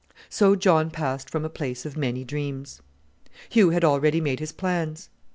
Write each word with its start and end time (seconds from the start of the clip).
So 0.31 0.55
John 0.55 0.89
passed 0.89 1.29
from 1.29 1.45
a 1.45 1.47
place 1.49 1.85
of 1.85 1.95
many 1.95 2.23
dreams. 2.23 2.81
Hugh 3.51 3.69
had 3.69 3.83
already 3.85 4.19
made 4.19 4.39
his 4.39 4.51
plans. 4.51 5.09